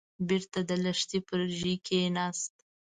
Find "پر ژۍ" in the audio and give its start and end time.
1.27-1.75